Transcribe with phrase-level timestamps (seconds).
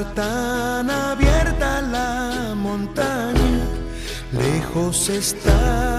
[0.00, 3.60] Tan abierta la montaña,
[4.32, 5.91] lejos está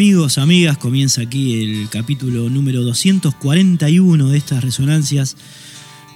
[0.00, 5.36] Amigos, amigas, comienza aquí el capítulo número 241 de estas resonancias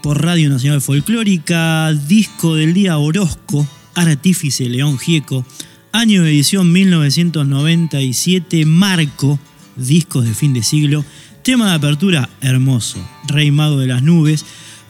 [0.03, 5.45] por Radio Nacional Folclórica, disco del día Orozco, Artífice León Gieco,
[5.93, 9.39] año de edición 1997, Marco,
[9.77, 11.05] discos de fin de siglo,
[11.43, 14.47] tema de apertura hermoso, Rey Mago de las Nubes,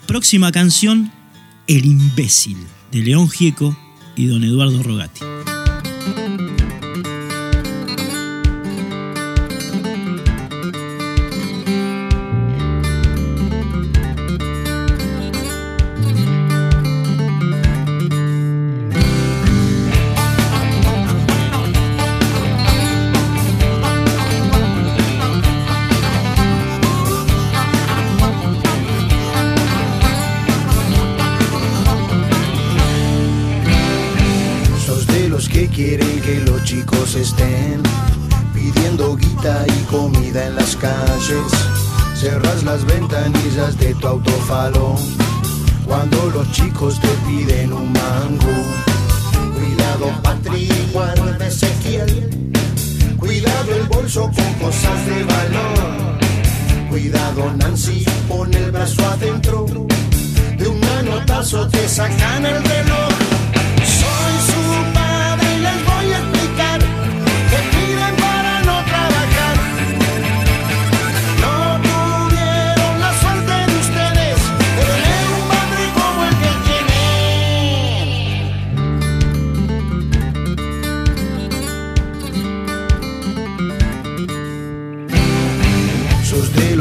[0.06, 1.10] próxima canción,
[1.66, 2.58] El Imbécil,
[2.92, 3.76] de León Gieco
[4.14, 5.23] y don Eduardo Rogati.
[35.68, 37.82] Quieren que los chicos estén
[38.52, 41.52] pidiendo guita y comida en las calles.
[42.14, 44.96] Cerras las ventanillas de tu autofalo
[45.86, 48.56] cuando los chicos te piden un mango.
[49.54, 52.30] Cuidado, Patri, guarda Ezequiel.
[53.18, 56.18] Cuidado el bolso con cosas de valor.
[56.90, 59.66] Cuidado, Nancy, pon el brazo adentro.
[60.58, 63.43] De un manotazo te sacan el reloj.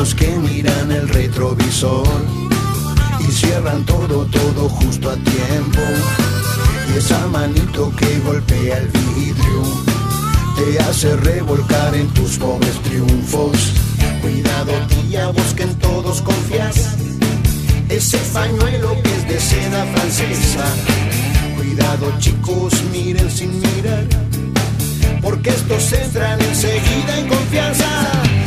[0.03, 2.05] Los que miran el retrovisor
[3.21, 5.79] y cierran todo, todo justo a tiempo.
[6.89, 9.61] Y esa manito que golpea el vidrio
[10.57, 13.71] te hace revolcar en tus pobres triunfos.
[14.21, 16.95] Cuidado, tía, vos en todos confías.
[17.87, 20.65] Ese pañuelo que es de seda francesa.
[21.55, 24.05] Cuidado, chicos, miren sin mirar
[25.21, 28.42] porque estos entran enseguida en confianza.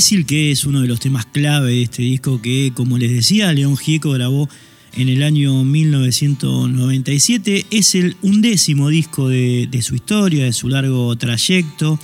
[0.00, 3.76] Que es uno de los temas clave de este disco que, como les decía, León
[3.76, 4.48] Gieco grabó
[4.94, 7.66] en el año 1997.
[7.70, 12.00] Es el undécimo disco de, de su historia, de su largo trayecto.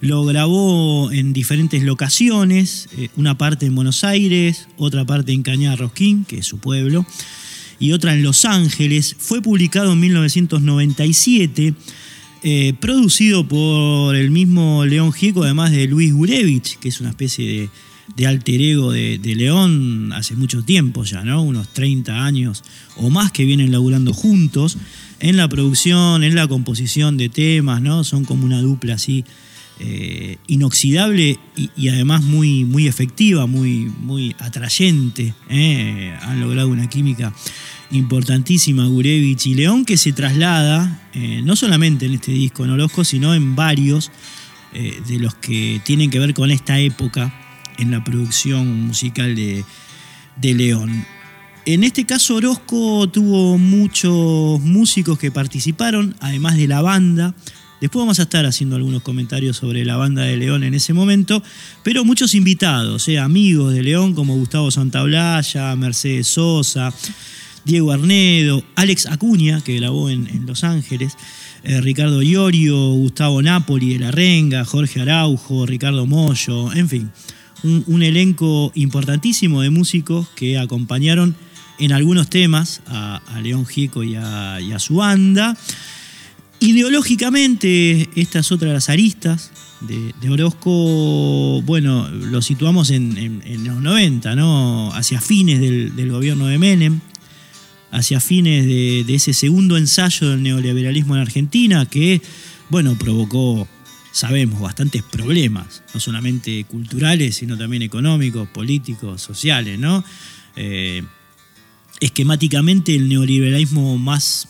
[0.00, 5.76] Lo grabó en diferentes locaciones, eh, una parte en Buenos Aires, otra parte en Cañada
[5.76, 7.06] Rosquín, que es su pueblo,
[7.78, 9.14] y otra en Los Ángeles.
[9.16, 11.74] Fue publicado en 1997.
[12.42, 17.70] Eh, producido por el mismo León Gieco, además de Luis Gurevich, que es una especie
[18.16, 21.42] de, alter ego de, León hace mucho tiempo ya, ¿no?
[21.42, 22.64] Unos 30 años
[22.96, 24.78] o más que vienen laburando juntos
[25.20, 28.04] en la producción, en la composición de temas, ¿no?
[28.04, 29.24] Son como una dupla así
[29.78, 35.34] eh, inoxidable y, y además muy, muy efectiva, muy, muy atrayente.
[35.50, 36.14] ¿eh?
[36.22, 37.34] Han logrado una química
[37.90, 43.04] importantísima Gurevich y León que se traslada eh, no solamente en este disco en Orozco,
[43.04, 44.12] sino en varios
[44.72, 47.34] eh, de los que tienen que ver con esta época
[47.78, 49.64] en la producción musical de,
[50.36, 51.04] de León.
[51.66, 57.34] En este caso Orozco tuvo muchos músicos que participaron, además de la banda.
[57.80, 61.42] Después vamos a estar haciendo algunos comentarios sobre la banda de León en ese momento,
[61.82, 66.92] pero muchos invitados, eh, amigos de León como Gustavo Santaolalla, Mercedes Sosa,
[67.64, 71.16] Diego Arnedo, Alex Acuña, que grabó en, en Los Ángeles,
[71.62, 77.10] eh, Ricardo Iorio, Gustavo Napoli de La Renga, Jorge Araujo, Ricardo Mollo, en fin,
[77.62, 81.36] un, elenco importantísimo de músicos que acompañaron
[81.78, 85.56] en algunos temas a, León Gieco y a, su banda.
[86.60, 89.50] Ideológicamente, esta es otra de las aristas
[89.80, 94.92] de, Orozco, bueno, lo situamos en, los 90, ¿no?
[94.94, 97.00] Hacia fines del, gobierno de Menem,
[97.90, 102.22] hacia fines de, ese segundo ensayo del neoliberalismo en Argentina, que,
[102.68, 103.68] bueno, provocó
[104.12, 110.04] sabemos, bastantes problemas, no solamente culturales, sino también económicos, políticos, sociales, ¿no?
[110.56, 111.02] Eh,
[112.00, 114.48] esquemáticamente el neoliberalismo más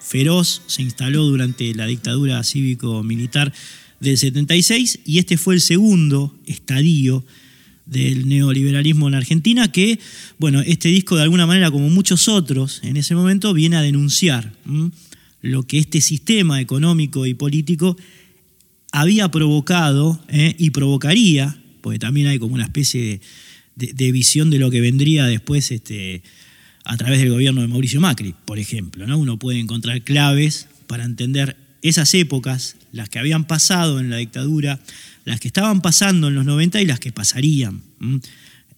[0.00, 3.52] feroz se instaló durante la dictadura cívico-militar
[3.98, 7.24] del 76 y este fue el segundo estadio
[7.92, 10.00] del neoliberalismo en Argentina que,
[10.38, 14.52] bueno, este disco de alguna manera, como muchos otros en ese momento, viene a denunciar
[15.42, 17.96] lo que este sistema económico y político
[18.92, 23.20] había provocado eh, y provocaría, porque también hay como una especie
[23.76, 26.22] de, visión de lo que vendría después este,
[26.84, 29.06] a través del gobierno de Mauricio Macri, por ejemplo.
[29.06, 29.18] ¿no?
[29.18, 34.80] Uno puede encontrar claves para entender esas épocas, las que habían pasado en la dictadura,
[35.24, 37.82] las que estaban pasando en los 90 y las que pasarían.
[38.00, 38.18] Eh,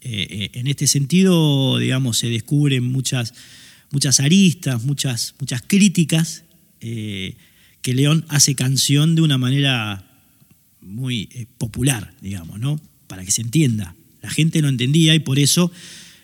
[0.02, 3.34] eh, en este sentido, digamos, se descubren muchas,
[3.90, 6.44] muchas aristas, muchas, muchas críticas
[6.80, 10.04] que León hace canción de una manera
[10.84, 12.80] muy eh, popular, digamos, ¿no?
[13.06, 13.94] Para que se entienda.
[14.22, 15.72] La gente no entendía y por eso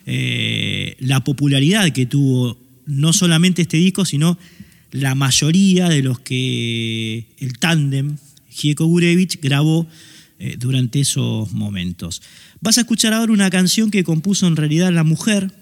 [0.06, 4.38] eh, la popularidad que tuvo no solamente este disco, sino
[4.90, 8.16] la mayoría de los que el tándem
[8.48, 9.86] Gieko Gurevich grabó
[10.42, 12.22] eh, durante esos momentos.
[12.62, 15.52] Vas a escuchar ahora una canción que compuso en realidad la mujer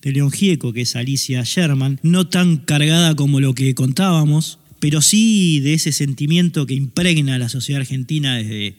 [0.00, 5.02] de León Gieco, que es Alicia Sherman, no tan cargada como lo que contábamos, pero
[5.02, 8.76] sí de ese sentimiento que impregna la sociedad argentina desde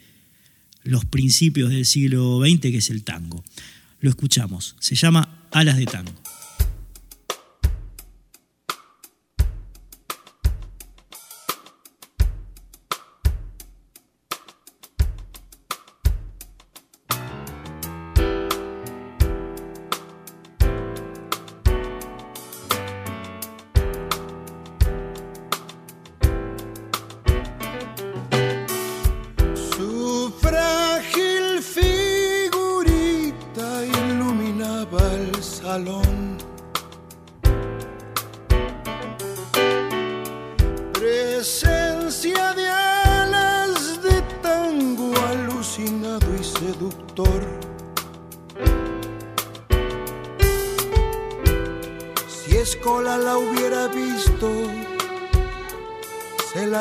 [0.84, 3.44] los principios del siglo XX, que es el tango.
[4.02, 6.27] Lo escuchamos, se llama Alas de Tango.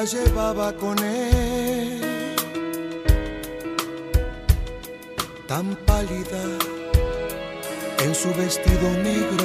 [0.06, 2.36] llevaba con él,
[5.48, 6.42] tan pálida
[8.04, 9.44] en su vestido negro,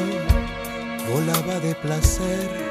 [1.10, 2.71] volaba de placer.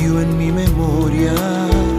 [0.00, 1.93] you in mi memoria.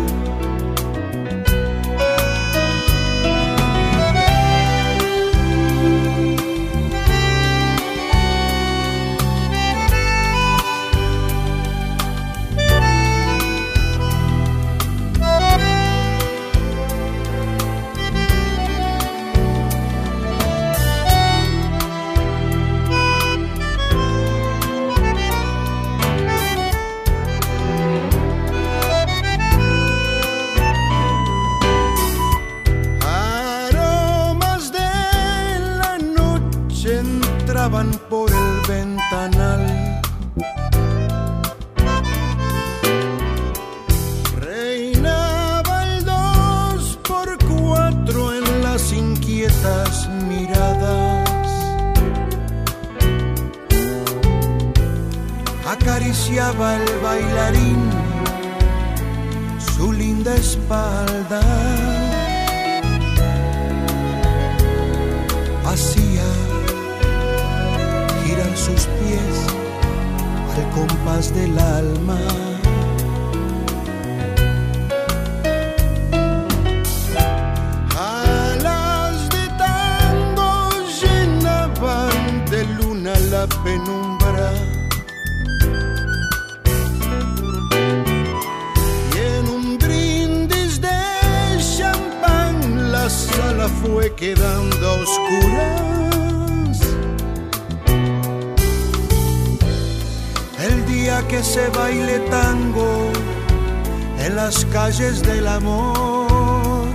[104.36, 106.88] las calles del amor.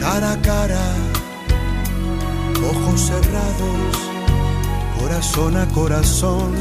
[0.00, 0.86] Cara a cara,
[2.70, 3.94] ojos cerrados,
[4.98, 6.52] corazón a corazón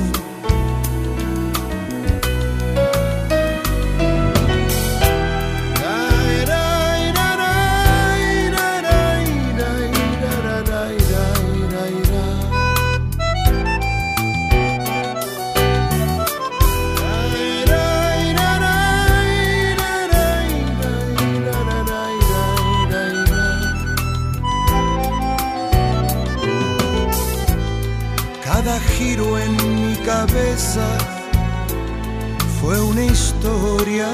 [32.59, 34.11] fue una historia.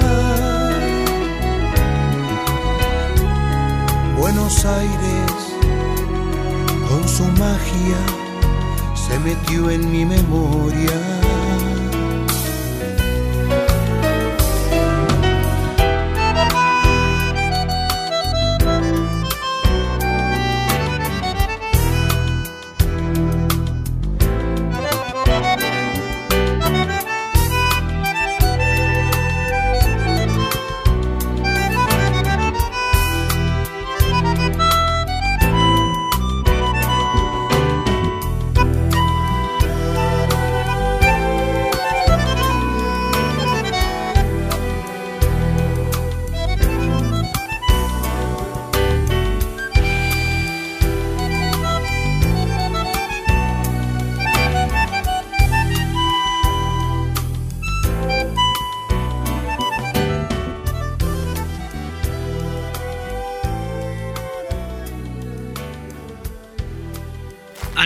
[4.18, 5.32] Buenos Aires
[6.88, 8.00] con su magia
[8.94, 11.19] se metió en mi memoria.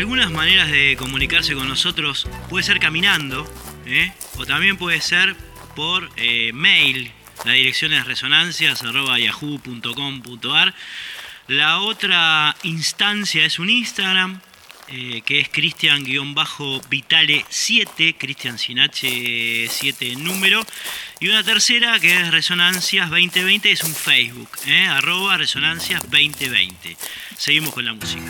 [0.05, 3.51] algunas maneras de comunicarse con nosotros puede ser caminando,
[3.87, 4.13] ¿eh?
[4.37, 5.35] o también puede ser
[5.75, 7.11] por eh, mail.
[7.47, 10.75] La dirección es resonancias.yahoo.com.ar.
[11.49, 14.43] La otra instancia es un Instagram,
[14.89, 20.67] eh, que es Cristian-Vitale7, Cristian Sinache 7 número.
[21.19, 24.51] Y una tercera que es Resonancias2020, es un Facebook,
[24.91, 26.95] arroba Resonancias2020.
[27.39, 28.21] Seguimos con la música.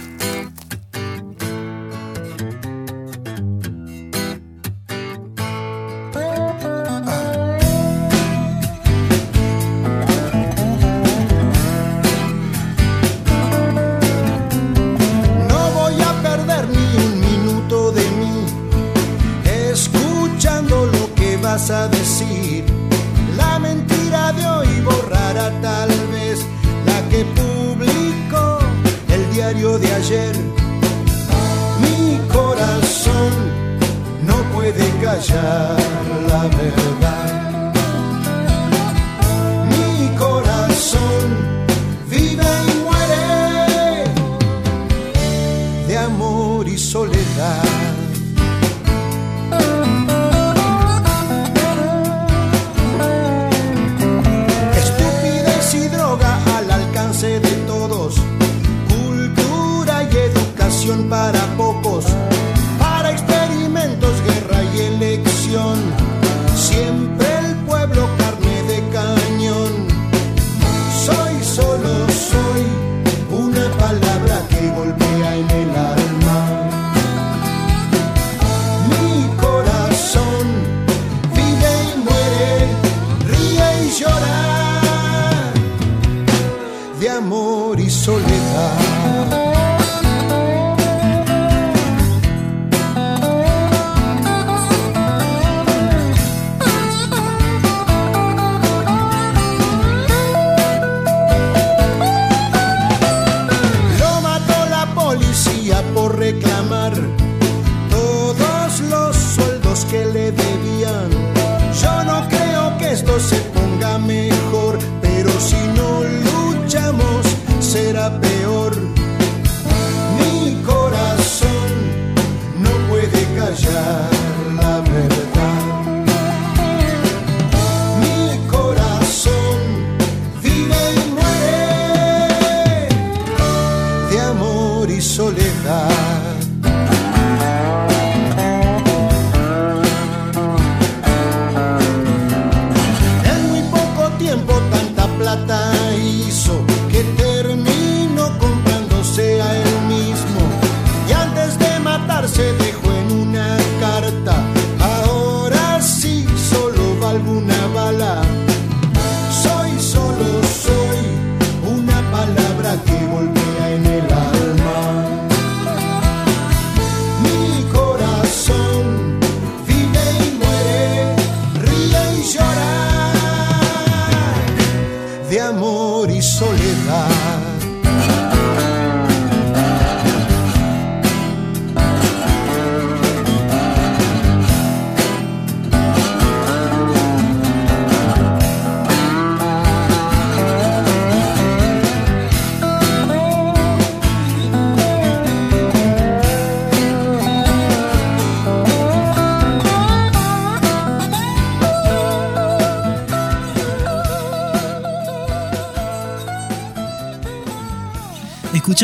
[175.54, 177.13] Amor y soledad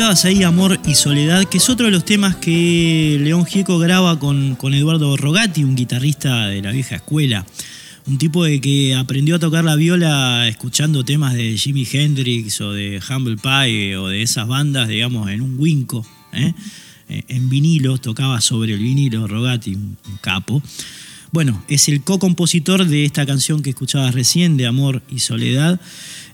[0.01, 4.17] Escuchabas ahí Amor y Soledad, que es otro de los temas que León Gieco graba
[4.17, 7.45] con, con Eduardo Rogati, un guitarrista de la vieja escuela.
[8.07, 12.73] Un tipo de que aprendió a tocar la viola escuchando temas de Jimi Hendrix o
[12.73, 16.55] de Humble Pie o de esas bandas, digamos, en un winco, ¿eh?
[17.07, 20.63] Eh, en vinilo, tocaba sobre el vinilo Rogati, un, capo.
[21.31, 25.79] Bueno, es el co-compositor de esta canción que escuchabas recién, de Amor y Soledad.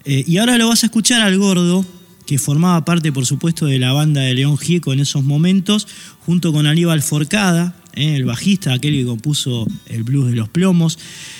[0.06, 1.86] Eh, y ahora lo vas a escuchar al gordo,
[2.28, 5.88] que formaba parte, por supuesto, de la banda de León Gieco en esos momentos,
[6.20, 11.00] junto con Aníbal Forcada, eh, el bajista, aquel que compuso el blues de los plomos,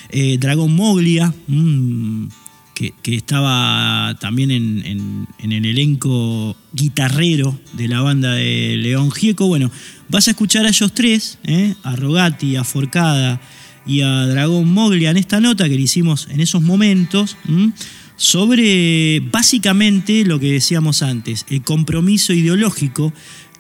[0.10, 2.28] eh, Dragón Moglia, mm,
[2.74, 9.48] que, estaba también en, el elenco guitarrero de la banda de León Gieco.
[9.48, 9.72] Bueno,
[10.10, 13.42] vas a escuchar a ellos tres, eh, a Rogati, a Forcada
[13.86, 17.36] y a Dragón Moglia en esta nota que le hicimos en esos momentos.
[17.50, 17.74] ¿m?
[18.18, 23.14] Sobre básicamente lo que decíamos antes, el compromiso ideológico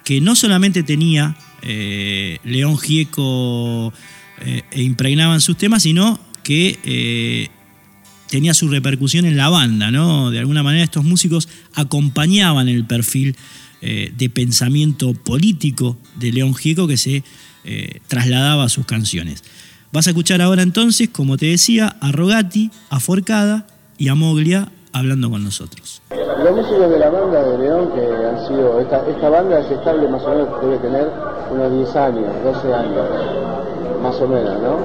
[0.03, 3.93] que no solamente tenía eh, León Gieco
[4.41, 7.49] eh, e impregnaba en sus temas, sino que eh,
[8.29, 10.31] tenía su repercusión en la banda, ¿no?
[10.31, 13.35] De alguna manera estos músicos acompañaban el perfil
[13.79, 17.23] de pensamiento político de León Gieco que se
[18.07, 19.43] trasladaba a sus canciones.
[19.93, 23.67] Vas a escuchar ahora entonces, como te decía, a Rogati, a Forcada
[23.97, 26.01] y a Moglia hablando con nosotros.
[26.43, 30.07] Los músicos de la banda de León que han sido, esta, esta banda es estable
[30.07, 31.09] más o menos, debe tener
[31.51, 33.05] unos 10 años, 12 años,
[34.01, 34.77] más o menos, ¿no?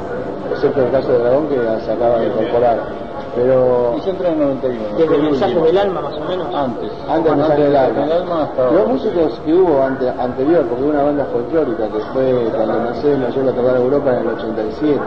[0.55, 3.03] Excepto el caso de Dragón que se acaba de incorporar.
[3.35, 4.97] Pero Y yo entré en el 91.
[4.99, 6.55] Desde mensajes del alma, más o menos.
[6.55, 6.91] Antes.
[7.09, 8.01] antes Bueno, de del alma.
[8.03, 12.01] del alma hasta Los músicos que hubo ante- anterior, porque hubo una banda folclórica que
[12.13, 15.01] fue cuando Mercedes nos llevó a tocar a Europa en el 87.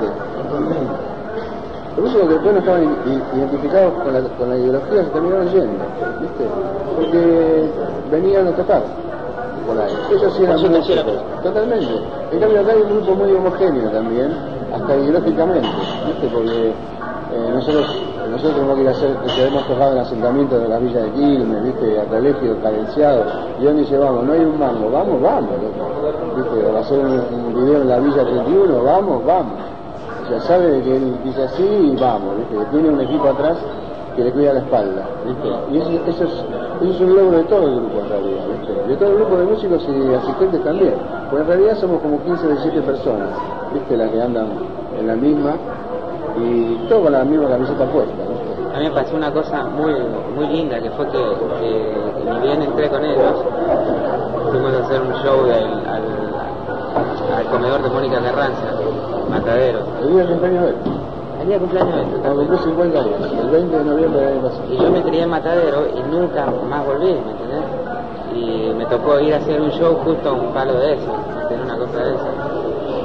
[1.96, 2.98] Los músicos que después no estaban
[3.38, 5.84] identificados con la, con la ideología se terminaron yendo,
[6.22, 6.44] ¿viste?
[6.96, 7.70] Porque
[8.12, 8.82] venían a tocar
[9.66, 9.94] por ahí.
[10.12, 11.04] Ellos sí eran tercera
[11.42, 11.94] totalmente.
[12.32, 14.34] En cambio acá hay un grupo muy homogéneo también,
[14.74, 15.70] hasta ideológicamente,
[16.08, 16.28] ¿viste?
[16.34, 20.68] Porque eh, nosotros nosotros tenemos que ir a hacer, que hemos tocado en asentamientos de
[20.68, 22.00] la villa de Quilmes, ¿viste?
[22.00, 23.26] A colegios carenciados,
[23.60, 25.52] y donde dice, vamos, no hay un mango, vamos, vamos.
[26.36, 26.66] ¿viste?
[26.66, 29.75] O hacer un, un video en la villa 31, vamos, vamos.
[30.28, 32.66] Sea, sabe que él dice así y vamos, ¿viste?
[32.72, 33.58] Tiene un equipo atrás
[34.16, 35.48] que le cuida la espalda, ¿viste?
[35.72, 36.24] Y eso, eso,
[36.82, 38.44] es, un logro de todo el grupo en realidad.
[38.88, 40.96] De todo el grupo de músicos y asistentes también.
[41.30, 43.30] Porque en realidad somos como 15 o 17 personas,
[43.74, 43.98] ¿viste?
[43.98, 44.48] Las que andan
[45.00, 45.54] en la misma
[46.38, 48.76] y todos con la misma camiseta puesta, ¿viste?
[48.76, 49.94] A mí me pasó una cosa muy
[50.36, 51.18] muy linda, que fue que,
[51.62, 53.36] que- que bien entré con ellos,
[54.52, 56.04] fuimos a hacer un show al,
[57.38, 58.68] al comedor de Mónica Carranza,
[59.30, 59.80] Matadero.
[60.02, 60.76] El día del cumpleaños de él,
[61.42, 64.64] El día cumpleaños de él, cumplió 50 años, el 20 de noviembre del año pasado.
[64.72, 67.66] Y yo me crié en Matadero y nunca más volví, ¿me entendés?
[68.36, 71.12] Y me tocó ir a hacer un show justo a un palo de eso,
[71.48, 72.28] tener una cosa de eso.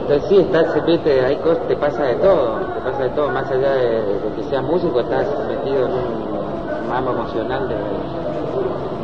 [0.03, 3.49] Entonces sí, estás, viste, hay cosas, te pasa de todo, te pasa de todo, más
[3.51, 7.77] allá de, de que seas músico, estás metido en un mambo emocional de,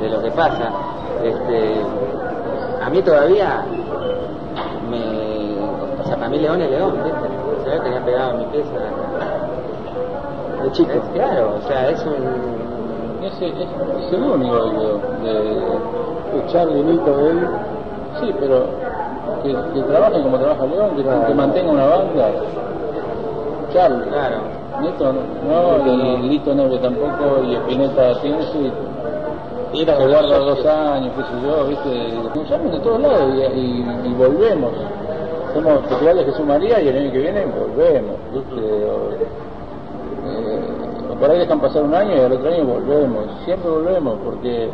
[0.02, 0.70] de lo que pasa.
[1.22, 1.80] Este,
[2.82, 3.64] a mí todavía
[6.26, 7.64] para mí León es León, ¿viste?
[7.64, 8.70] Se ve que tenía pegado en mi pieza.
[10.62, 10.90] De chico.
[10.92, 13.54] Es, claro, o sea, es un, Ese es,
[14.06, 17.48] es el único digo, de, El Charlie Nito de él,
[18.20, 18.66] Sí, pero
[19.42, 21.26] que, que trabaje como trabaja León, que, Claro.
[21.26, 22.28] que mantenga una banda.
[23.72, 24.04] Charlie.
[24.08, 24.36] claro.
[24.80, 28.72] Neto no, y Lito Nebre tampoco, y Espineta tiene sí.
[29.72, 32.38] Ir a se guarda los dos años, qué sé yo, ¿viste?
[32.38, 34.72] Nos llaman de todos lados y, y- y volvemos.
[35.56, 38.16] Hacemos festivales Jesús María y el año que viene volvemos,
[38.58, 39.16] eh,
[41.18, 43.24] por ahí dejan pasar un año y al otro año volvemos.
[43.44, 44.68] Siempre volvemos porque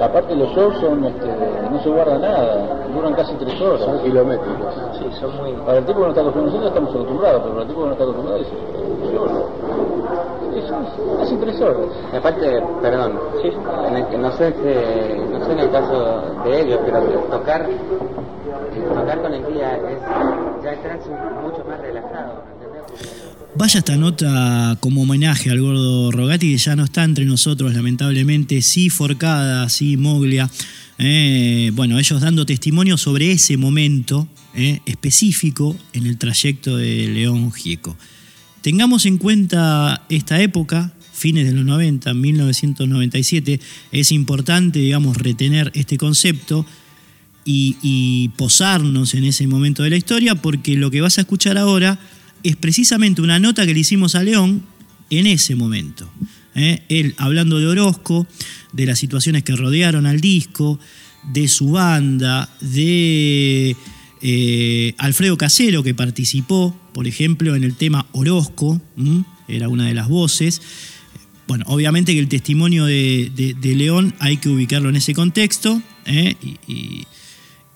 [0.00, 1.26] aparte los shows son, este,
[1.70, 3.80] no se guarda nada, duran casi tres horas.
[3.82, 4.74] Son kilométricos.
[4.98, 5.52] Sí, son muy...
[5.52, 7.86] Para el tipo que no está acostumbrado, nosotros estamos acostumbrados, pero para el tipo que
[7.86, 8.48] no está acostumbrado es,
[10.70, 11.88] horas.
[12.12, 12.46] Y aparte,
[12.82, 13.12] perdón,
[13.88, 17.00] en el- no sé si- no sé en el caso de ellos, pero
[17.30, 17.68] tocar
[18.94, 21.00] tocar con el día es ya entras
[21.42, 22.44] mucho más relajado,
[23.58, 28.60] Vaya esta nota como homenaje al gordo Rogati, que ya no está entre nosotros, lamentablemente.
[28.60, 30.50] Sí, Forcada, sí, Moglia.
[30.98, 37.52] eh, bueno, ellos dando testimonio sobre ese momento eh, específico en el trayecto de León
[37.52, 37.96] Gieco.
[38.66, 43.60] Tengamos en cuenta esta época, fines de los 90, 1997.
[43.92, 46.66] Es importante, digamos, retener este concepto
[47.44, 52.00] y, posarnos en ese momento de la historia, porque lo que vas a escuchar ahora
[52.42, 54.64] es precisamente una nota que le hicimos a León
[55.10, 56.10] en ese momento.
[56.56, 56.82] ¿eh?
[56.88, 58.26] Él hablando de Orozco,
[58.72, 60.80] de las situaciones que rodearon al disco,
[61.32, 63.76] de su banda, de
[64.22, 68.80] eh, Alfredo Casero, que participó, por ejemplo, en el tema Orozco,
[69.48, 70.62] era una de las voces.
[71.46, 76.34] Bueno, obviamente que el testimonio de, León hay que ubicarlo en ese contexto ¿eh?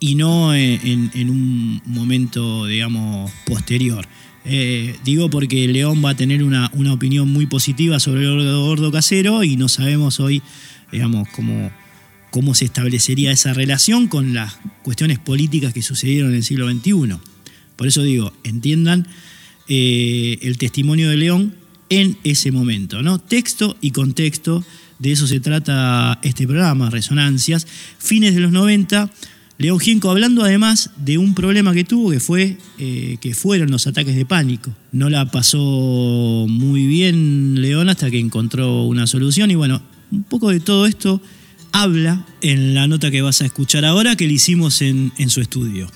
[0.01, 4.07] y, no en, en- un momento, digamos, posterior.
[4.45, 8.91] Eh, digo porque León va a tener una, una opinión muy positiva sobre el gordo
[8.91, 10.43] casero y no sabemos hoy,
[10.91, 11.71] digamos, cómo,
[12.31, 17.19] cómo se establecería esa relación con las cuestiones políticas que sucedieron en el siglo XXI.
[17.77, 19.07] Por eso digo, entiendan
[19.69, 21.55] eh, el testimonio de León
[21.89, 23.19] en ese momento, ¿no?
[23.19, 24.65] Texto y contexto,
[24.99, 27.67] de eso se trata este programa, Resonancias.
[27.99, 29.11] Fines de los 90,
[29.59, 33.87] León Gienco hablando además de un problema que tuvo, que fue eh, que fueron los
[33.87, 34.75] ataques de pánico.
[34.93, 40.51] No la pasó muy bien León hasta que encontró una solución y bueno, un poco
[40.51, 41.21] de todo esto
[41.73, 45.41] habla en la nota que vas a escuchar ahora que le hicimos en, en su
[45.41, 45.91] estudio.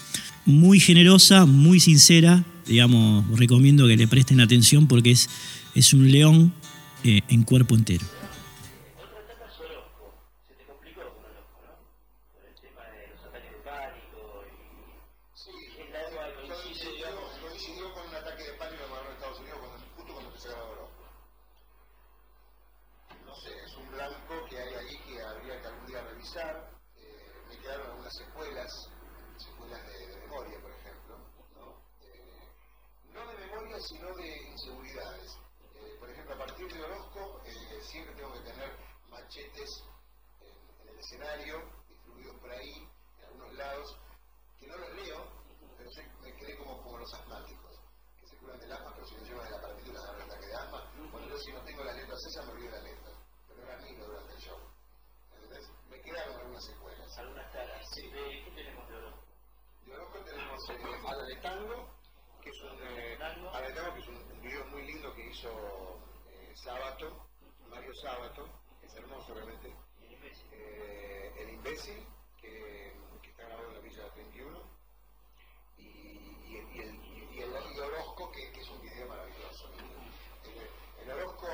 [0.47, 5.29] Muy generosa, muy sincera, digamos, recomiendo que le presten atención porque es,
[5.75, 6.53] es un león
[7.03, 8.05] eh, en cuerpo entero.
[15.35, 15.51] Sí,
[16.49, 17.07] coincidió,
[17.41, 20.73] coincidió con un ataque de pánico en Estados Unidos cuando, justo cuando empezó a grabar
[20.77, 21.05] Orozco.
[23.25, 25.69] No sé, es un blanco que hay ahí que habría que
[26.37, 28.69] Eh, me quedaron algunas secuelas,
[29.39, 31.17] secuelas de, de memoria, por ejemplo.
[31.55, 31.79] ¿no?
[32.03, 32.49] Eh,
[33.13, 35.31] no de memoria, sino de inseguridades.
[35.77, 37.41] Eh, por ejemplo, a partir de Orozco,
[37.83, 38.77] siempre tengo que tener
[39.11, 39.71] machetes
[40.41, 42.89] en, el escenario, distribuidos por ahí,
[43.21, 43.97] en algunos lados,
[44.59, 45.29] que no los leo,
[45.79, 47.79] pero sé- me quedé como, los asmáticos,
[48.21, 50.47] que se curan del asma, pero si no llevan el aparatito les dan un ataque
[50.47, 50.91] de asma.
[51.13, 53.15] Bueno, yo si no tengo las letras esas, me olvido las letras,
[53.47, 54.59] pero era mío durante el show.
[55.35, 55.69] ¿Entendés?
[55.91, 56.41] Me quedaron
[57.19, 58.03] algunas caras, sí.
[58.11, 59.25] ¿De qué tenemos de Orozco?
[59.87, 61.89] De Orozco tenemos eh, Ala de Tango,
[62.43, 65.51] que es un, eh, que es un, video muy lindo que hizo
[66.29, 67.27] eh, Sábato,
[67.69, 68.49] Mario Sábato,
[68.81, 69.75] que es hermoso realmente.
[70.53, 72.07] Eh, el imbécil,
[72.41, 72.93] que,
[73.29, 74.61] está grabado en la Villa 31,
[75.79, 79.71] y, y, el- y el, el, Orozco, que, es un video maravilloso.
[81.01, 81.49] El, Orozco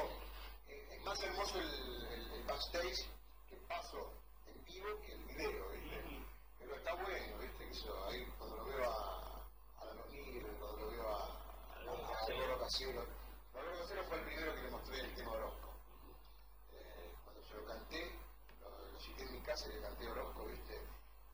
[0.68, 3.06] eh, es más hermoso el backstage
[3.48, 4.12] que paso
[4.46, 6.02] en vivo que el video, ¿viste?
[6.58, 7.64] Pero está bueno, ¿viste?
[7.64, 9.42] Que eso, ahí cuando lo veo a,
[9.80, 13.00] a la Lonir, cuando lo veo a, a, a Loro Casero.
[13.54, 15.68] A Loro Casero fue el primero que le mostré el tema Orozco.
[16.72, 18.14] Eh, cuando se lo canté,
[18.60, 20.80] lo, lo cité en mi casa y le canté Orozco, ¿viste?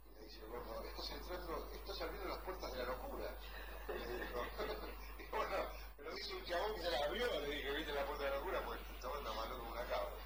[0.07, 3.35] Y me dice, bueno, estás entrando, estás abriendo las puertas de la locura.
[3.89, 4.41] Me dijo.
[5.19, 5.57] y bueno,
[5.99, 8.31] me lo dice un chabón que se la abrió, le dije, ¿viste la puerta de
[8.31, 8.65] la locura?
[8.65, 10.17] Pues el chabón está malo como una cabra.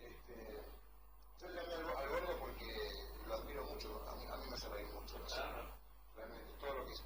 [0.00, 0.62] Este,
[1.40, 2.66] yo le llamé al, al gordo porque
[3.26, 5.18] lo admiro mucho, a mí, a mí me hace reír mucho.
[5.18, 5.26] ¿no?
[6.14, 7.02] Realmente, todo lo que es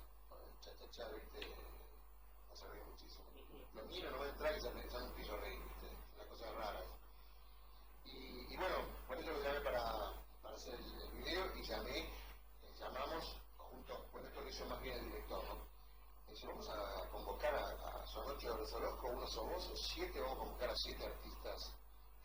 [0.60, 1.40] cha-cha-cha, ¿viste?
[1.46, 3.24] Me hace reír muchísimo.
[3.90, 5.96] Lo no me entra y ya me, ya me empiezo a reír, ¿viste?
[6.16, 6.82] Una cosa rara.
[8.04, 12.74] Y, y bueno, por eso lo llamé para, para hacer el, video y llamé, eh,
[12.78, 15.66] llamamos junto, bueno, esto lo hizo más bien el director, ¿no?
[16.44, 20.40] Vamos a convocar a, a son ocho de uno sos vos, o siete, vamos a
[20.40, 21.72] convocar a siete artistas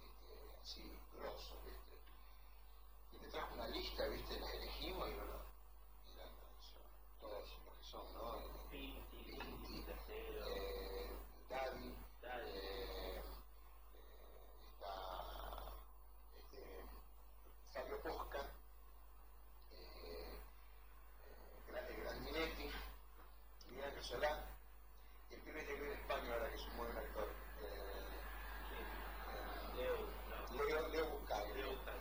[0.03, 1.95] este, así grosos, ¿viste?
[3.13, 4.39] Y me trajo una lista, ¿viste?
[4.39, 5.13] Las elegimos y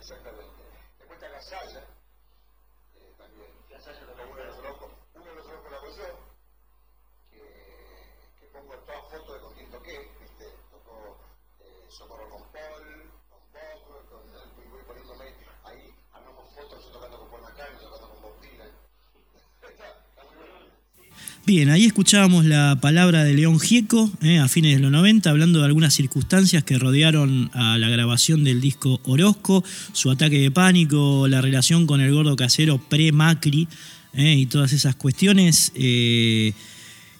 [0.01, 0.63] exactamente.
[0.97, 1.79] Después está la Saya,
[2.95, 3.51] eh, también.
[3.69, 6.19] La Saya lo uno, de los locos, uno de los locos la yo,
[7.29, 10.57] que, que pongo todas fotos de con quien toqué, ¿viste?
[10.71, 11.17] Tocó
[11.59, 13.10] eh, Socorro con Paul,
[21.51, 25.59] Bien, ahí escuchábamos la palabra de León Gieco eh, a fines de los 90, hablando
[25.59, 29.61] de algunas circunstancias que rodearon a la grabación del disco Orozco,
[29.91, 33.67] su ataque de pánico, la relación con el gordo casero pre-Macri
[34.13, 36.53] eh, y todas esas cuestiones eh,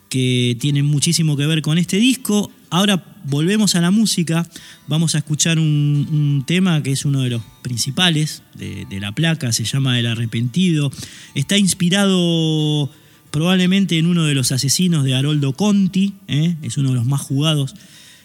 [0.08, 2.54] que tienen muchísimo que ver con este disco.
[2.70, 4.48] Ahora volvemos a la música,
[4.88, 9.66] vamos a escuchar un, tema que es uno de los principales de la placa, se
[9.66, 10.90] llama El Arrepentido.
[11.36, 12.90] Está inspirado
[13.32, 16.56] probablemente en uno de los asesinos de Haroldo Conti, ¿eh?
[16.62, 17.74] es uno de los más jugados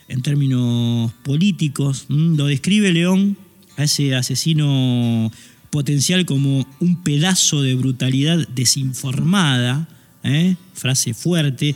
[0.09, 2.07] en términos políticos.
[2.09, 3.38] Lo describe León
[3.77, 5.31] a ese asesino
[5.71, 9.88] potencial como un pedazo de brutalidad desinformada,
[10.25, 10.57] ¿eh?
[10.75, 11.75] frase fuerte.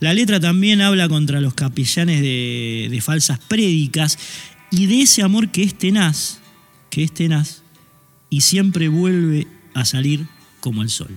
[0.00, 4.18] La letra también habla contra los capellanes de, de falsas prédicas
[4.70, 6.40] y de ese amor que es tenaz,
[6.90, 7.62] que es tenaz
[8.30, 10.26] y siempre vuelve a salir
[10.60, 11.16] como el sol.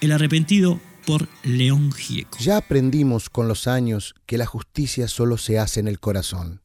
[0.00, 2.36] El arrepentido por León Gieco.
[2.40, 6.60] Ya aprendimos con los años que la justicia solo se hace en el corazón.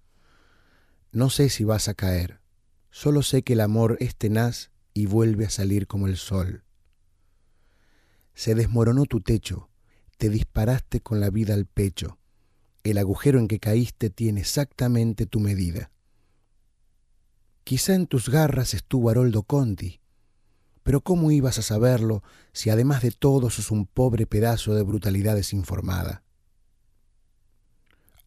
[1.11, 2.41] No sé si vas a caer,
[2.89, 6.63] solo sé que el amor es tenaz y vuelve a salir como el sol.
[8.33, 9.69] Se desmoronó tu techo,
[10.17, 12.17] te disparaste con la vida al pecho.
[12.83, 15.91] El agujero en que caíste tiene exactamente tu medida.
[17.63, 20.00] Quizá en tus garras estuvo Haroldo Conti,
[20.83, 25.35] pero ¿cómo ibas a saberlo si además de todo sos un pobre pedazo de brutalidad
[25.35, 26.23] desinformada?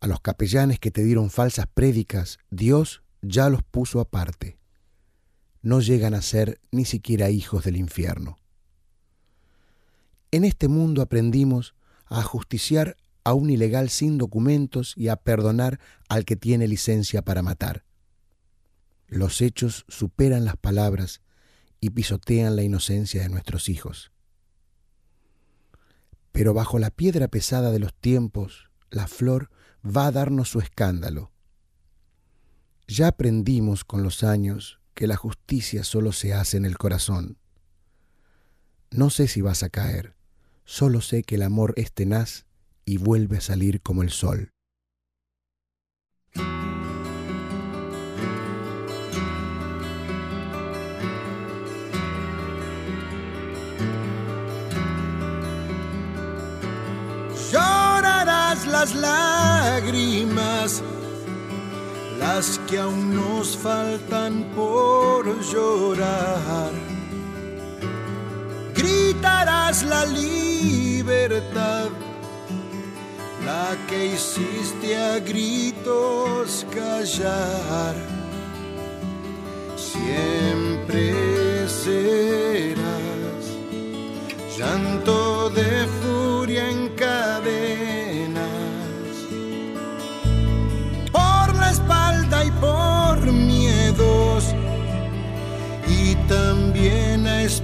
[0.01, 4.59] A los capellanes que te dieron falsas prédicas, Dios ya los puso aparte.
[5.62, 8.37] No llegan a ser ni siquiera hijos del infierno.
[10.31, 11.75] En este mundo aprendimos
[12.07, 17.43] a ajusticiar a un ilegal sin documentos y a perdonar al que tiene licencia para
[17.43, 17.85] matar.
[19.07, 21.23] Los hechos superan las palabras
[21.85, 24.11] y pisotean la inocencia de nuestros hijos.
[26.33, 29.51] Pero bajo la piedra pesada de los tiempos, la flor
[29.85, 31.31] va a darnos su escándalo.
[32.88, 37.37] Ya aprendimos con los años que la justicia solo se hace en el corazón.
[38.90, 40.16] No sé si vas a caer,
[40.64, 42.47] solo sé que el amor es tenaz
[42.87, 44.53] y vuelve a salir como el sol.
[58.85, 60.83] Las lágrimas,
[62.18, 66.70] las que aún nos faltan por llorar.
[68.75, 71.88] Gritarás la libertad,
[73.47, 78.13] la que hiciste a gritos callar.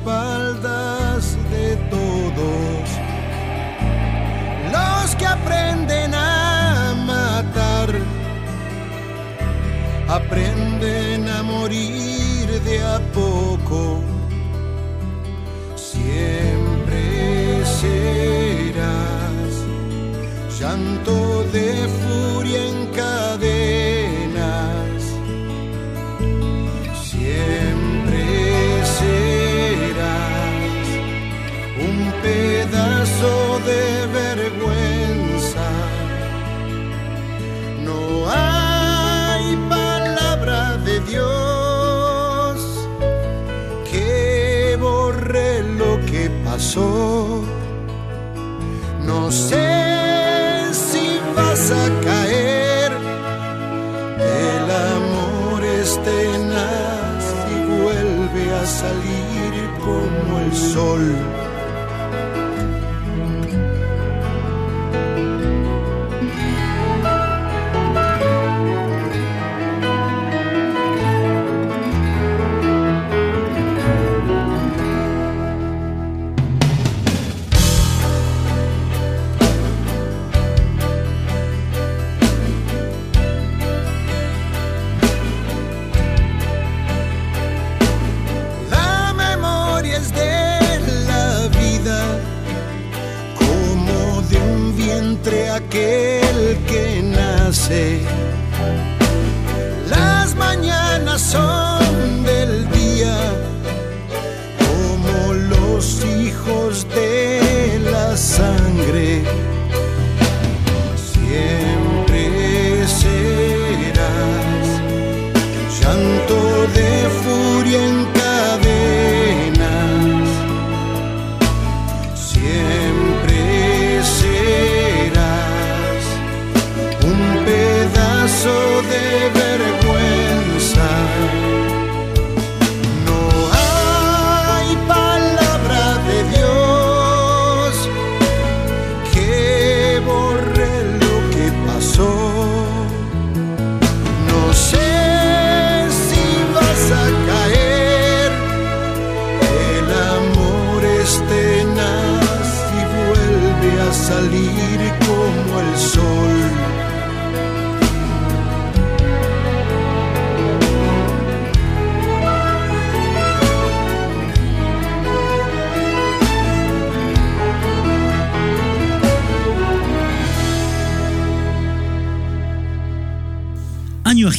[0.00, 2.88] Espaldas de todos.
[4.72, 7.88] Los que aprenden a matar,
[10.08, 14.00] aprenden a morir de a poco.
[15.76, 19.52] Siempre serás
[20.58, 22.62] llanto de furia
[58.80, 61.49] salir como el sol.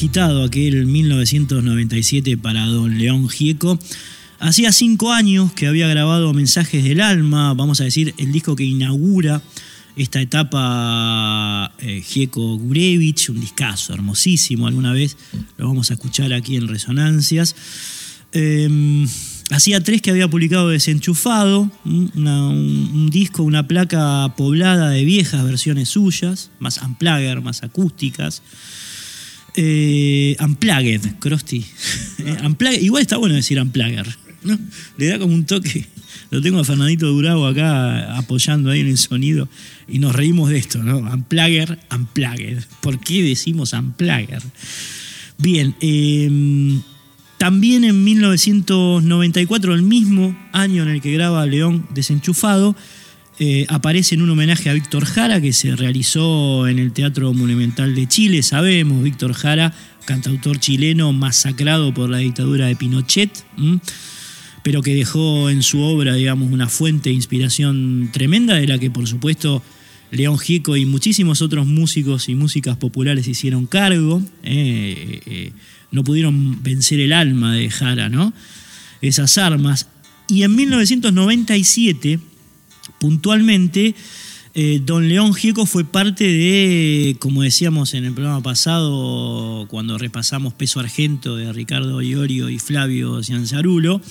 [0.02, 3.78] Agitado aquel 1997 para don León Gieco.
[4.39, 8.64] Hacía cinco años que había grabado Mensajes del Alma, vamos a decir, el disco que
[8.64, 9.43] inaugura
[9.95, 15.18] esta etapa eh, Gieco Gurevich, un discazo hermosísimo, alguna vez
[15.60, 17.56] lo vamos a escuchar aquí en Resonancias.
[18.34, 19.06] Eh,
[19.52, 26.49] hacía tres que había publicado Desenchufado, un, disco, una placa poblada de viejas versiones suyas,
[26.58, 28.41] más unplugged, más acústicas.
[29.56, 31.66] Eh, unplugged, Krusty.
[32.20, 34.06] Eh, unplugged, igual está bueno decir unplugger,
[34.43, 34.60] ¿no?
[34.97, 35.88] Le da como un toque.
[36.30, 39.49] Lo tengo a Fernandito Durago acá apoyando ahí en el sonido
[39.88, 40.99] y nos reímos de esto, ¿no?
[40.99, 42.64] Unplugger, unplugged.
[42.80, 44.43] ¿Por qué decimos unplugger?
[45.39, 46.80] Bien, eh,
[47.39, 52.76] también en 1994, el mismo año en el que graba León Desenchufado,
[53.44, 57.96] eh, aparece en un homenaje a Víctor Jara que se realizó en el Teatro Monumental
[57.96, 58.44] de Chile.
[58.44, 59.74] Sabemos, Víctor Jara,
[60.06, 63.32] cantautor chileno masacrado por la dictadura de Pinochet,
[64.62, 68.92] pero que dejó en su obra, digamos, una fuente de inspiración tremenda de la que,
[68.92, 69.64] por supuesto,
[70.12, 74.22] León Gieco y muchísimos otros músicos y músicas populares hicieron cargo.
[74.44, 75.52] eh, eh,
[75.89, 78.34] no pudieron vencer el alma de Jara, ¿no?
[79.02, 79.88] Esas armas.
[80.28, 82.20] Y en 1997
[82.99, 83.95] puntualmente,
[84.53, 90.53] eh, don León Gieco fue parte de, como decíamos en el programa pasado, cuando repasamos
[90.53, 94.01] Peso Argento de Ricardo Iorio y Flavio Cianzarulo,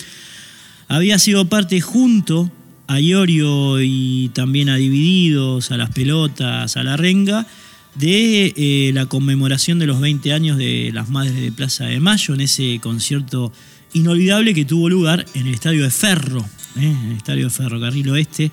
[0.89, 2.51] había sido parte junto
[2.87, 7.47] a Iorio y también a Divididos, a las pelotas, a la renga,
[7.95, 12.35] de eh, la conmemoración de los 20 años de las Madres de Plaza de Mayo,
[12.35, 13.53] en ese concierto
[13.93, 16.45] inolvidable que tuvo lugar en el Estadio de Ferro,
[16.77, 16.85] ¿eh?
[16.85, 18.51] en el Estadio Ferrocarril Oeste,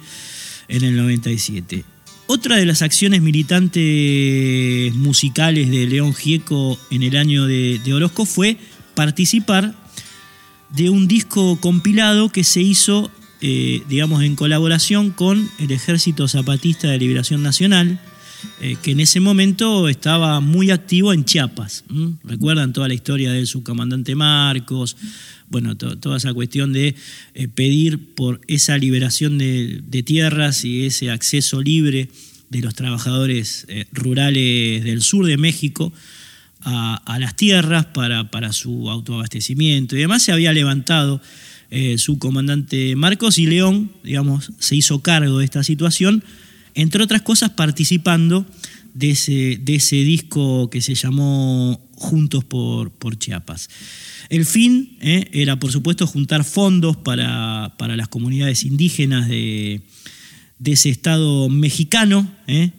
[0.68, 1.84] en el 97.
[2.28, 8.26] Otra de las acciones militantes musicales de León Gieco en el año de, de Orozco
[8.26, 8.58] fue
[8.96, 9.74] participar
[10.70, 13.12] de un disco compilado que se hizo,
[13.42, 18.00] eh, digamos, en colaboración con el Ejército Zapatista de Liberación Nacional,
[18.62, 21.84] eh, que en ese momento estaba muy activo en Chiapas.
[22.24, 24.96] ¿Recuerdan toda la historia del subcomandante Marcos?
[25.50, 26.96] Bueno, to- toda esa cuestión de
[27.34, 32.10] eh, pedir por esa liberación de, de tierras y ese acceso libre
[32.50, 35.92] de los trabajadores eh, rurales del sur de México
[36.62, 41.22] a, las tierras para, para su autoabastecimiento y demás se había levantado
[41.98, 46.24] su comandante Marcos y León, digamos, se hizo cargo de esta situación,
[46.78, 48.46] entre otras cosas participando
[48.94, 53.70] de ese, de ese disco que se llamó Juntos por, por Chiapas.
[54.30, 59.82] El fin eh, era, por supuesto, juntar fondos para, para las comunidades indígenas de,
[60.60, 62.72] de ese estado mexicano, eh,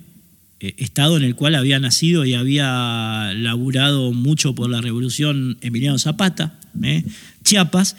[0.61, 5.99] eh, estado en el cual había nacido y había laburado mucho por la revolución Emiliano
[5.99, 6.61] Zapata,
[7.43, 7.97] Chiapas,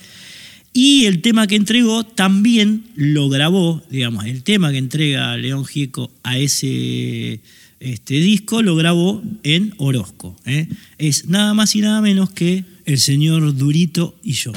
[0.73, 6.11] y el tema que entregó también lo grabó, digamos, el tema que entrega León Gieco
[6.23, 7.41] a ese
[7.79, 10.35] este disco lo grabó en Orozco.
[10.45, 10.67] eh.
[10.97, 14.51] Es nada más y nada menos que el señor Durito y yo.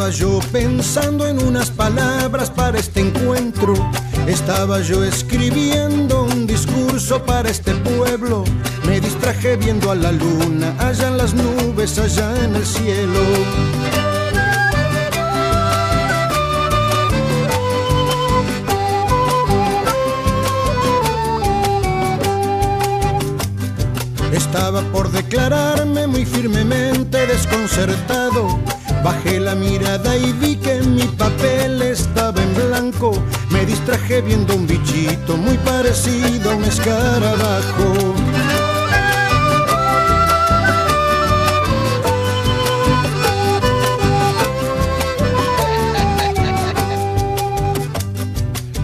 [0.00, 3.74] Estaba yo pensando en unas palabras para este encuentro.
[4.26, 8.44] Estaba yo escribiendo un discurso para este pueblo.
[8.86, 13.20] Me distraje viendo a la luna, allá en las nubes, allá en el cielo.
[24.32, 28.58] Estaba por declararme muy firmemente desconcertado
[29.02, 33.12] Bajé la mirada y vi que mi papel estaba en blanco.
[33.50, 38.14] Me distraje viendo un bichito muy parecido a un escarabajo.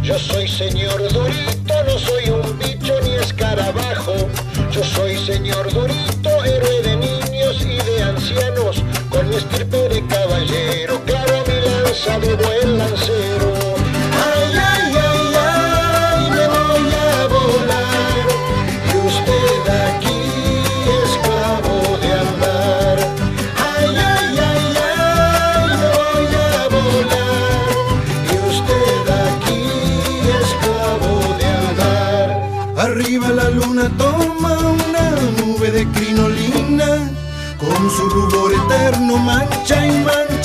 [0.02, 1.55] Yo soy señor Durito,
[12.08, 12.55] mi lanza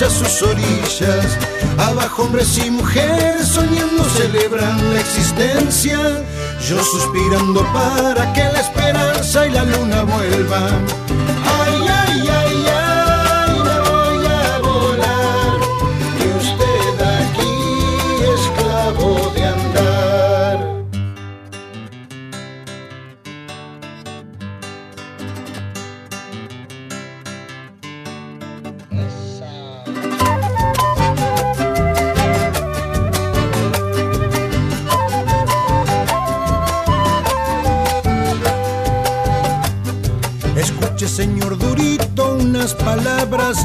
[0.09, 1.37] sus orillas.
[1.77, 5.99] Abajo hombres y mujeres soñando celebran la existencia.
[6.67, 10.85] Yo suspirando para que la esperanza y la luna vuelvan.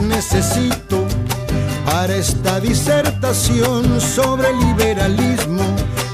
[0.01, 1.07] Necesito
[1.84, 5.62] para esta disertación sobre liberalismo.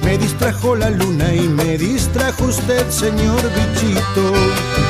[0.05, 4.82] Me distrajo la luna y me distrajo usted, señor bichito.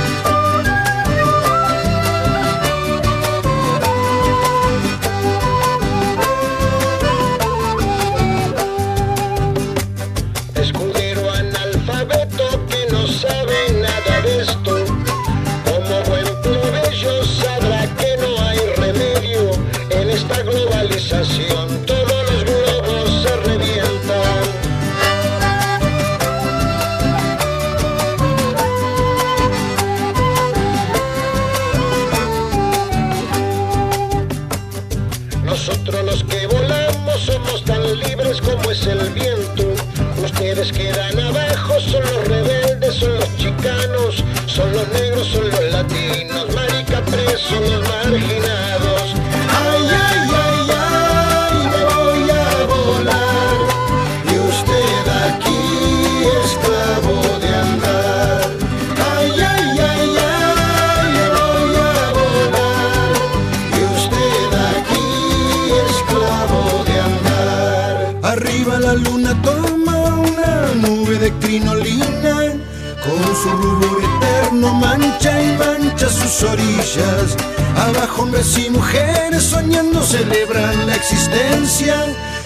[80.13, 81.97] Celebran la existencia.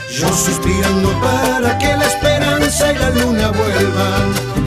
[0.09, 4.66] Yo suspirando para que la esperanza y la luna vuelvan.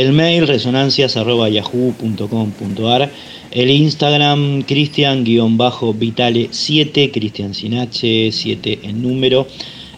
[0.00, 3.10] El mail resonancias.yahoo.com.ar
[3.50, 9.46] El Instagram cristian-vitale7, cristian sin H, 7 en número.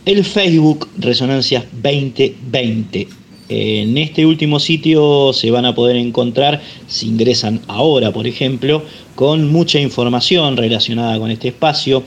[0.04, 3.06] El Facebook Resonancias 2020.
[3.48, 8.82] En este último sitio se van a poder encontrar, si ingresan ahora por ejemplo,
[9.14, 12.02] con mucha información relacionada con este espacio,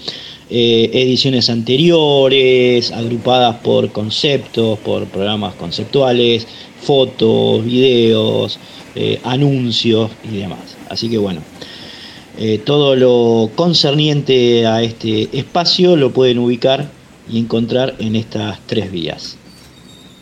[0.50, 6.48] eh, ediciones anteriores, agrupadas por conceptos, por programas conceptuales,
[6.82, 8.60] fotos, videos,
[8.94, 10.78] eh, anuncios y demás.
[10.90, 11.42] Así que bueno,
[12.38, 16.90] eh, todo lo concerniente a este espacio lo pueden ubicar
[17.28, 19.38] y encontrar en estas tres vías.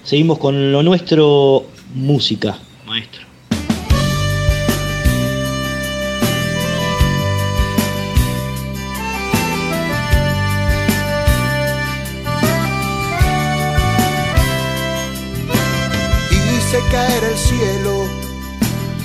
[0.03, 1.65] Seguimos con lo nuestro,
[1.95, 3.32] música, maestro.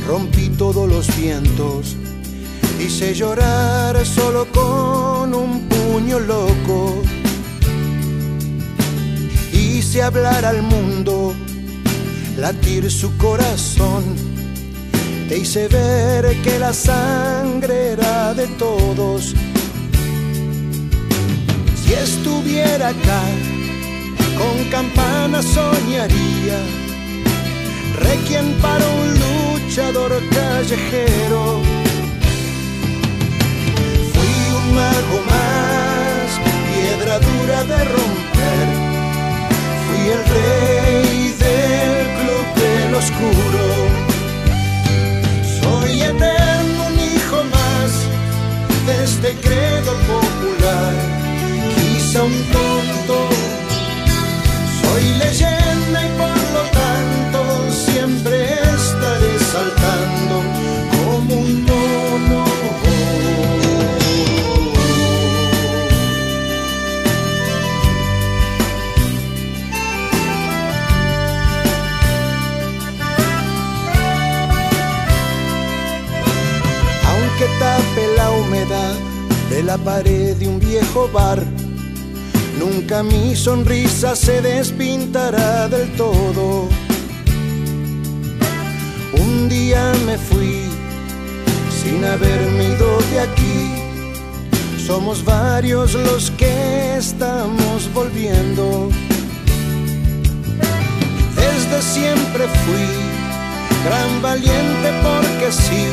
[0.07, 1.97] Rompí todos los vientos,
[2.81, 7.03] hice llorar solo con un puño puño loco.
[9.53, 11.35] Hice hablar al mundo,
[12.37, 14.05] latir su corazón.
[15.29, 19.35] Te hice ver que la sangre era de todos.
[21.83, 23.23] Si estuviera acá,
[24.39, 26.88] con campana soñaría.
[28.01, 31.63] Requiem para un luchador callejero
[34.79, 36.29] mago más,
[36.69, 38.67] piedra dura de romper.
[39.85, 43.65] Fui el rey del club del oscuro.
[45.61, 47.91] Soy eterno, un hijo más
[48.87, 50.95] de este credo popular.
[51.75, 53.17] Quizá un tonto,
[54.81, 55.58] soy leyenda
[78.69, 81.43] de la pared de un viejo bar.
[82.59, 86.69] Nunca mi sonrisa se despintará del todo.
[89.13, 90.65] Un día me fui
[91.83, 94.85] sin haberme ido de aquí.
[94.87, 98.91] Somos varios los que estamos volviendo.
[101.37, 102.89] Desde siempre fui
[103.87, 105.87] gran valiente porque sí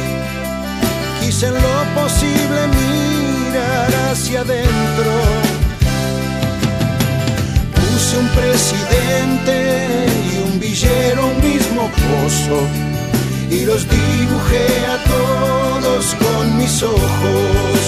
[1.44, 5.12] en lo posible mirar hacia adentro.
[7.76, 12.58] Puse un presidente y un villero, un mismo pozo,
[13.50, 17.80] y los dibujé a todos con mis ojos.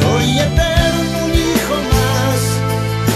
[0.00, 2.40] Soy eterno, un hijo más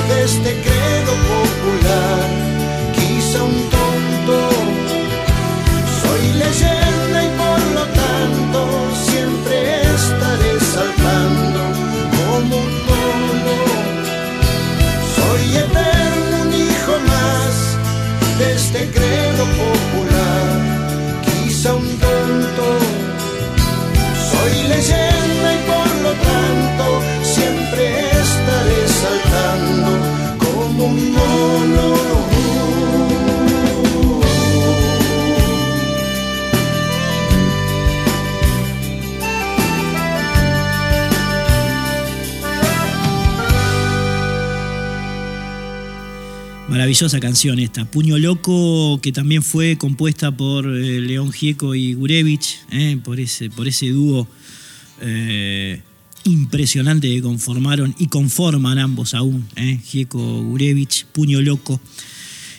[0.08, 2.43] de este credo popular,
[18.84, 20.46] de credo popular,
[21.24, 22.66] quizá un tonto.
[24.30, 26.84] Soy leyenda y por lo tanto
[27.22, 27.82] siempre
[28.22, 29.90] estaré saltando
[30.38, 32.33] como un mono.
[46.84, 52.60] Maravillosa canción esta, Puño Loco, que también fue compuesta por eh, León Gieco y Gurevich,
[52.72, 54.28] eh, por, ese, por ese dúo
[55.00, 55.80] eh,
[56.24, 61.80] impresionante que conformaron y conforman ambos aún, eh, Gieco Gurevich, Puño Loco.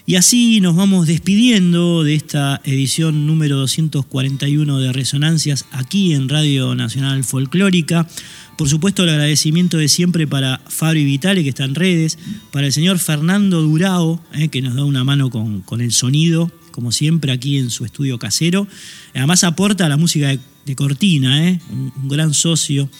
[0.07, 6.75] Y así nos vamos despidiendo de esta edición número 241 de Resonancias aquí en Radio
[6.75, 8.07] Nacional Folclórica.
[8.55, 12.19] Por supuesto, el agradecimiento de siempre para Fabri Vitale, que está en redes,
[12.51, 16.51] para el señor Fernando Durao, eh, que nos da una mano con, con, el sonido,
[16.69, 18.67] como siempre, aquí en su estudio casero.
[19.15, 22.91] Además, aporta la música de, Cortina, eh, un, gran socio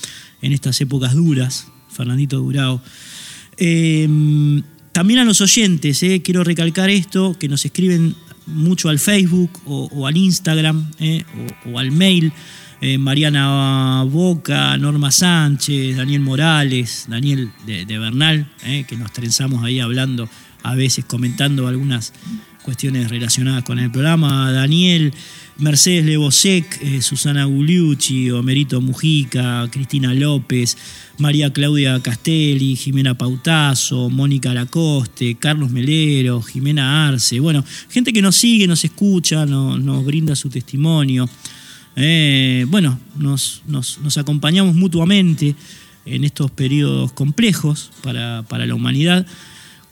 [0.41, 2.81] en estas épocas duras, Fernandito Durao.
[3.57, 4.09] Eh,
[4.95, 8.15] también a los oyentes, eh, quiero recalcar esto, que nos escriben
[8.45, 11.25] mucho al Facebook o, al Instagram eh,
[11.65, 12.31] o, al mail.
[12.79, 18.49] Eh, Mariana Boca, Norma Sánchez, Daniel Morales, Daniel de, Bernal,
[18.87, 20.29] que nos trenzamos ahí hablando,
[20.63, 22.13] a veces comentando algunas
[22.65, 24.51] cuestiones relacionadas con el programa.
[24.51, 25.13] Daniel,
[25.59, 30.75] Mercedes Lebosec, eh, Susana Gugliucci, Omerito Mujica, Cristina López,
[31.19, 37.39] María Claudia Castelli, Jimena Pautazo, Mónica Lacoste, Carlos Melero, Jimena Arce.
[37.39, 41.29] Bueno, gente que nos sigue, nos escucha, no, nos brinda su testimonio.
[41.95, 45.55] Eh, bueno, nos, nos, nos, acompañamos mutuamente
[46.05, 49.25] en estos periodos complejos para, para, la humanidad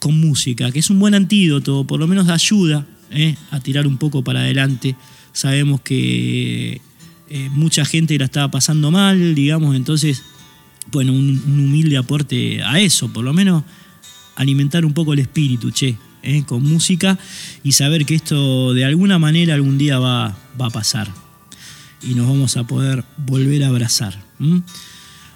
[0.04, 3.96] con música, que es un buen antídoto, por lo menos ayuda eh, a tirar un
[3.96, 4.96] poco para adelante.
[5.32, 6.82] Sabemos que
[7.30, 10.22] eh, mucha gente la estaba pasando mal, digamos, entonces,
[10.92, 13.64] bueno, un, humilde aporte a eso, por lo menos
[14.36, 17.18] alimentar un poco el espíritu, che, eh, con música
[17.62, 21.10] y saber que esto de alguna manera algún día va, a pasar
[22.02, 24.22] y nos vamos a poder volver a abrazar.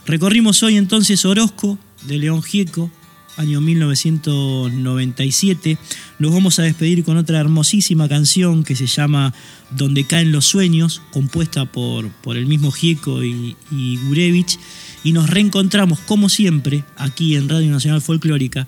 [0.04, 2.90] Recorrimos hoy entonces Orozco de León Gieco,
[3.38, 5.78] año 1997.
[6.18, 9.32] Nos vamos a despedir con otra hermosísima canción que se llama
[9.70, 14.58] Donde caen los sueños, compuesta por, por el mismo Gieco y, y Gurevich,
[15.04, 18.66] y nos reencontramos como siempre aquí en Radio Nacional Folclórica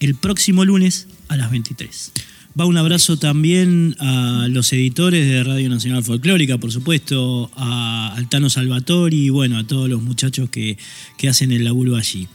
[0.00, 2.12] el próximo lunes a las 23.
[2.58, 8.50] Va un abrazo también a los editores de Radio Nacional Folclórica, por supuesto, a Altano
[8.50, 10.76] Salvatori y bueno, a todos los muchachos que,
[11.16, 12.26] que hacen el laburo allí.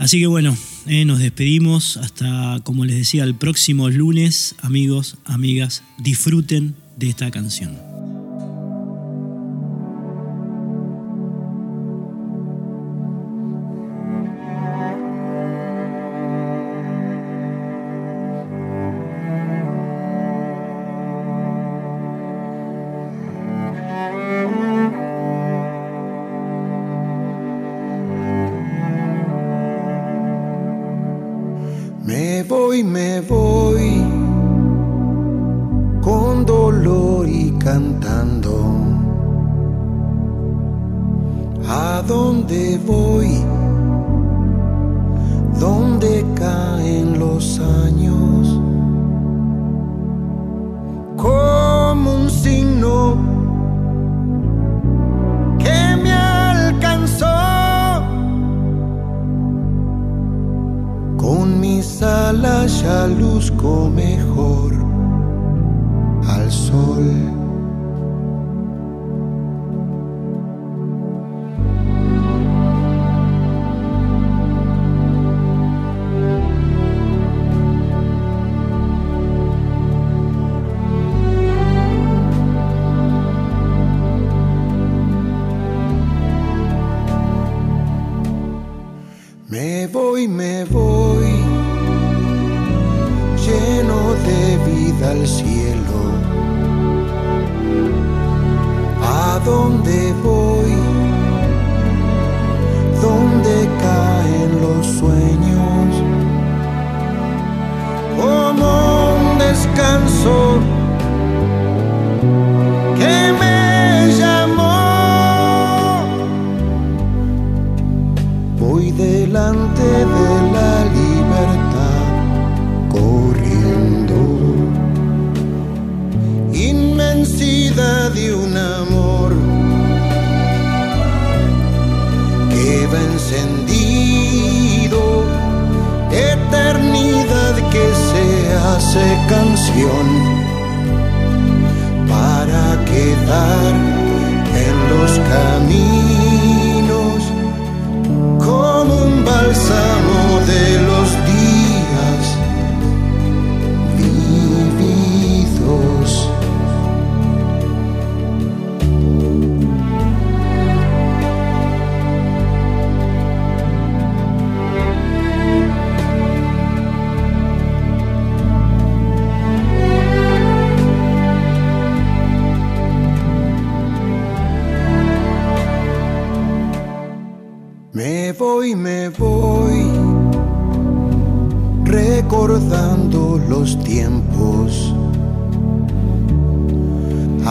[0.00, 4.54] Así que bueno, eh, nos despedimos hasta, como les decía, el próximo lunes.
[4.62, 7.89] Amigos, amigas, disfruten de esta canción.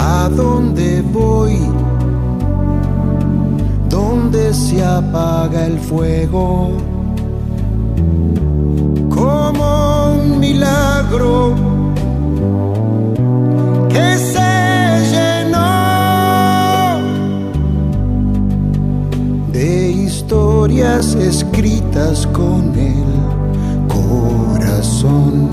[0.02, 1.58] ¿A dónde voy?
[3.90, 6.78] ¿Dónde se apaga el fuego?
[9.10, 11.54] Como un milagro
[13.90, 15.60] que se llenó
[19.52, 23.04] de historias escritas con el
[23.90, 25.49] corazón.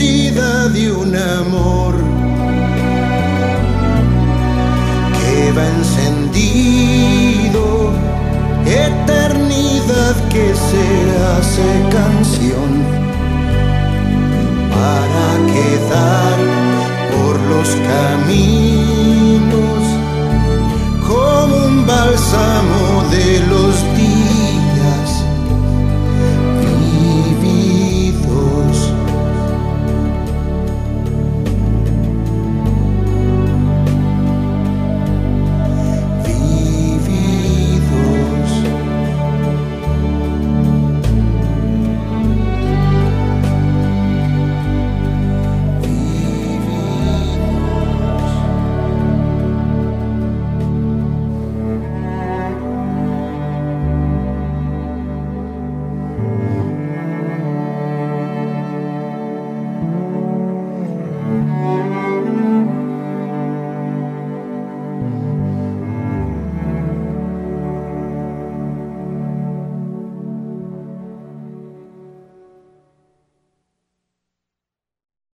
[0.00, 1.94] Inmensidad de un amor
[5.18, 7.64] que va encendido,
[8.64, 10.86] eternidad que se
[11.26, 12.70] hace canción
[14.70, 16.36] para quedar
[17.10, 19.82] por los caminos
[21.08, 23.26] como un bálsamo de